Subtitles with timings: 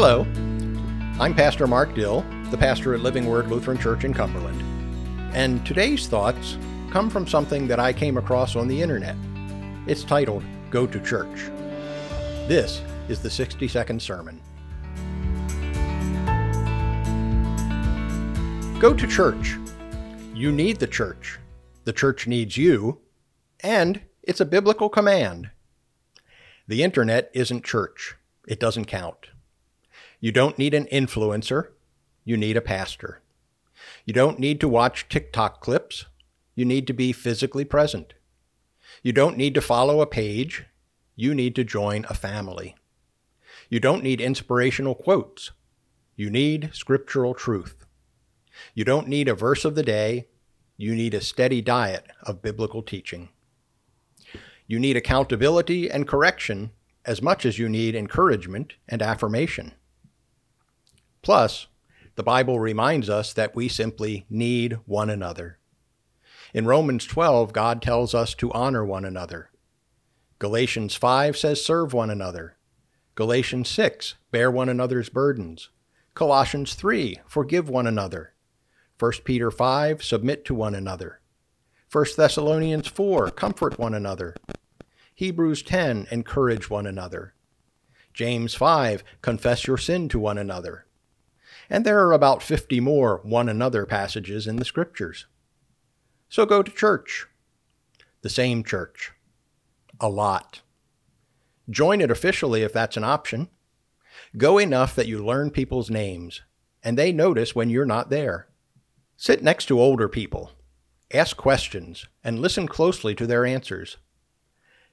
[0.00, 0.20] Hello,
[1.18, 4.62] I'm Pastor Mark Dill, the pastor at Living Word Lutheran Church in Cumberland.
[5.34, 6.56] And today's thoughts
[6.88, 9.16] come from something that I came across on the internet.
[9.88, 11.46] It's titled Go to Church.
[12.46, 14.40] This is the 60 second sermon.
[18.78, 19.56] Go to church.
[20.32, 21.40] You need the church.
[21.82, 23.00] The church needs you.
[23.64, 25.50] And it's a biblical command.
[26.68, 28.14] The internet isn't church.
[28.46, 29.30] It doesn't count.
[30.20, 31.68] You don't need an influencer.
[32.24, 33.22] You need a pastor.
[34.04, 36.06] You don't need to watch TikTok clips.
[36.54, 38.14] You need to be physically present.
[39.02, 40.64] You don't need to follow a page.
[41.14, 42.74] You need to join a family.
[43.70, 45.52] You don't need inspirational quotes.
[46.16, 47.86] You need scriptural truth.
[48.74, 50.26] You don't need a verse of the day.
[50.76, 53.28] You need a steady diet of biblical teaching.
[54.66, 56.72] You need accountability and correction
[57.04, 59.74] as much as you need encouragement and affirmation.
[61.28, 61.66] Plus,
[62.14, 65.58] the Bible reminds us that we simply need one another.
[66.54, 69.50] In Romans 12, God tells us to honor one another.
[70.38, 72.56] Galatians 5 says, serve one another.
[73.14, 75.68] Galatians 6, bear one another's burdens.
[76.14, 78.32] Colossians 3, forgive one another.
[78.98, 81.20] 1 Peter 5, submit to one another.
[81.92, 84.34] 1 Thessalonians 4, comfort one another.
[85.14, 87.34] Hebrews 10, encourage one another.
[88.14, 90.86] James 5, confess your sin to one another
[91.70, 95.26] and there are about 50 more one another passages in the scriptures.
[96.28, 97.26] So go to church.
[98.22, 99.12] The same church.
[100.00, 100.62] A lot.
[101.70, 103.48] Join it officially if that's an option.
[104.36, 106.42] Go enough that you learn people's names,
[106.82, 108.48] and they notice when you're not there.
[109.16, 110.52] Sit next to older people.
[111.12, 113.96] Ask questions and listen closely to their answers.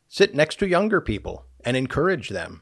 [0.07, 2.61] Sit next to younger people and encourage them.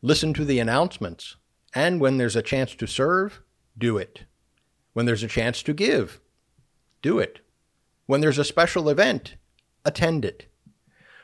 [0.00, 1.36] Listen to the announcements
[1.74, 3.42] and when there's a chance to serve,
[3.76, 4.24] do it.
[4.92, 6.20] When there's a chance to give,
[7.02, 7.40] do it.
[8.06, 9.36] When there's a special event,
[9.84, 10.46] attend it.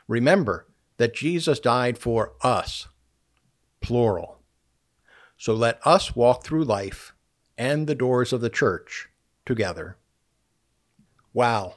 [0.07, 2.87] Remember that Jesus died for us,
[3.81, 4.39] plural.
[5.37, 7.13] So let us walk through life
[7.57, 9.09] and the doors of the church
[9.45, 9.97] together.
[11.33, 11.75] Wow,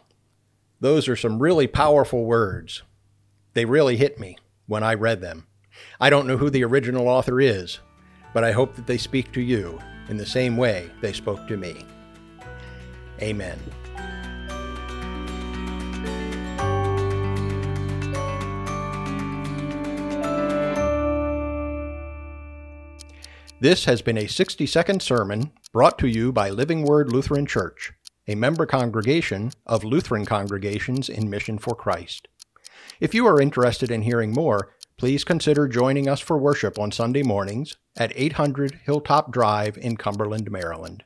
[0.80, 2.82] those are some really powerful words.
[3.54, 5.46] They really hit me when I read them.
[6.00, 7.80] I don't know who the original author is,
[8.32, 9.78] but I hope that they speak to you
[10.08, 11.84] in the same way they spoke to me.
[13.20, 13.58] Amen.
[23.60, 27.92] This has been a 60 second sermon brought to you by Living Word Lutheran Church,
[28.28, 32.28] a member congregation of Lutheran congregations in Mission for Christ.
[33.00, 37.22] If you are interested in hearing more, please consider joining us for worship on Sunday
[37.22, 41.04] mornings at 800 Hilltop Drive in Cumberland, Maryland.